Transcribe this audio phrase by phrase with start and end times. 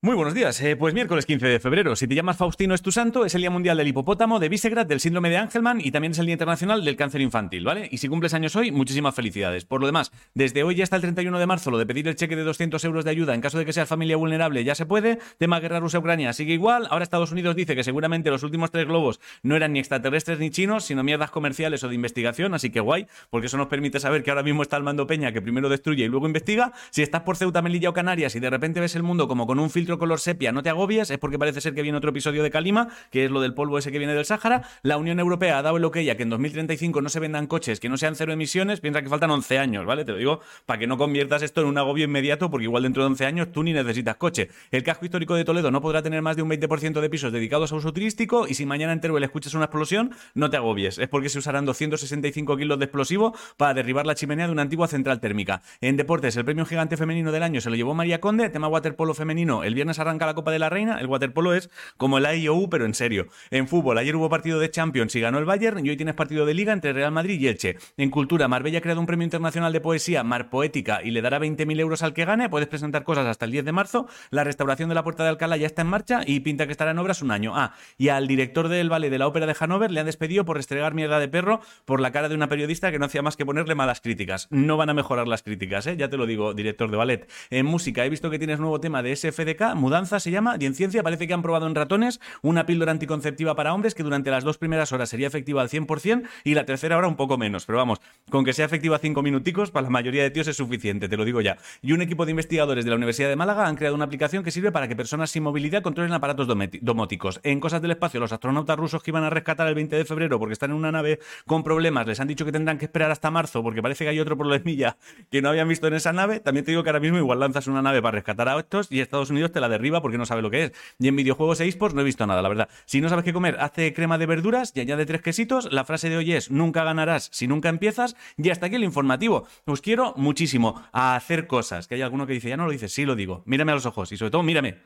[0.00, 0.60] Muy buenos días.
[0.60, 1.96] Eh, pues miércoles 15 de febrero.
[1.96, 4.86] Si te llamas Faustino es tu santo, es el Día Mundial del Hipopótamo, de Visegrad,
[4.86, 7.88] del Síndrome de Angelman y también es el Día Internacional del Cáncer Infantil, ¿vale?
[7.90, 9.64] Y si cumples años hoy, muchísimas felicidades.
[9.64, 12.36] Por lo demás, desde hoy hasta el 31 de marzo, lo de pedir el cheque
[12.36, 15.18] de 200 euros de ayuda en caso de que seas familia vulnerable ya se puede.
[15.36, 16.86] Tema guerra Rusia-Ucrania sigue igual.
[16.90, 20.50] Ahora Estados Unidos dice que seguramente los últimos tres globos no eran ni extraterrestres ni
[20.50, 24.22] chinos, sino mierdas comerciales o de investigación, así que guay, porque eso nos permite saber
[24.22, 26.72] que ahora mismo está el mando Peña que primero destruye y luego investiga.
[26.90, 29.58] Si estás por Ceuta, Melilla o Canarias y de repente ves el mundo como con
[29.58, 32.42] un filtro color sepia, no te agobias, es porque parece ser que viene otro episodio
[32.42, 34.68] de Kalima, que es lo del polvo ese que viene del Sáhara.
[34.82, 37.80] La Unión Europea ha dado el ok a que en 2035 no se vendan coches
[37.80, 40.04] que no sean cero emisiones, piensa que faltan 11 años, ¿vale?
[40.04, 43.02] Te lo digo para que no conviertas esto en un agobio inmediato, porque igual dentro
[43.02, 44.48] de 11 años tú ni necesitas coche.
[44.70, 47.72] El casco histórico de Toledo no podrá tener más de un 20% de pisos dedicados
[47.72, 51.08] a uso turístico y si mañana en Teruel escuchas una explosión, no te agobies, es
[51.08, 55.20] porque se usarán 265 kilos de explosivo para derribar la chimenea de una antigua central
[55.20, 55.62] térmica.
[55.80, 59.14] En deportes, el premio gigante femenino del año se lo llevó María Conde, tema waterpolo
[59.14, 62.26] femenino, el viernes arranca la Copa de la Reina, el waterpolo polo es como el
[62.26, 63.28] IOU, pero en serio.
[63.52, 66.46] En fútbol, ayer hubo partido de Champions y ganó el Bayern y hoy tienes partido
[66.46, 67.76] de Liga entre Real Madrid y Elche.
[67.96, 71.38] En cultura, Marbella ha creado un premio internacional de poesía, Mar Poética, y le dará
[71.38, 72.48] 20.000 euros al que gane.
[72.48, 74.08] Puedes presentar cosas hasta el 10 de marzo.
[74.30, 76.90] La restauración de la Puerta de Alcalá ya está en marcha y pinta que estará
[76.90, 77.52] en obras un año.
[77.54, 80.56] Ah, y al director del ballet de la Ópera de Hannover le han despedido por
[80.56, 83.46] restregar mierda de perro por la cara de una periodista que no hacía más que
[83.46, 84.48] ponerle malas críticas.
[84.50, 85.96] No van a mejorar las críticas, ¿eh?
[85.96, 87.30] ya te lo digo, director de ballet.
[87.50, 90.74] En música, he visto que tienes nuevo tema de SFDK, Mudanza se llama, y en
[90.74, 94.44] ciencia parece que han probado en ratones una píldora anticonceptiva para hombres que durante las
[94.44, 97.66] dos primeras horas sería efectiva al 100% y la tercera hora un poco menos.
[97.66, 101.08] Pero vamos, con que sea efectiva cinco minuticos, para la mayoría de tíos es suficiente,
[101.08, 101.58] te lo digo ya.
[101.82, 104.50] Y un equipo de investigadores de la Universidad de Málaga han creado una aplicación que
[104.50, 106.46] sirve para que personas sin movilidad controlen aparatos
[106.80, 107.40] domóticos.
[107.42, 110.38] En cosas del espacio, los astronautas rusos que iban a rescatar el 20 de febrero
[110.38, 113.30] porque están en una nave con problemas, les han dicho que tendrán que esperar hasta
[113.30, 114.96] marzo porque parece que hay otro problemilla
[115.30, 116.40] que no habían visto en esa nave.
[116.40, 119.00] También te digo que ahora mismo igual lanzas una nave para rescatar a estos y
[119.00, 120.72] Estados Unidos la derriba porque no sabe lo que es.
[120.98, 122.68] Y en videojuegos e esports no he visto nada, la verdad.
[122.86, 125.72] Si no sabes qué comer, hace crema de verduras y añade tres quesitos.
[125.72, 128.16] La frase de hoy es, nunca ganarás si nunca empiezas.
[128.36, 129.46] Y hasta aquí el informativo.
[129.64, 131.86] Os quiero muchísimo a hacer cosas.
[131.86, 133.42] Que hay alguno que dice, ya no lo dices, sí lo digo.
[133.46, 134.78] Mírame a los ojos y sobre todo, mírame.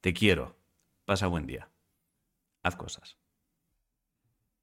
[0.00, 0.56] Te quiero.
[1.04, 1.68] Pasa buen día.
[2.62, 3.16] Haz cosas.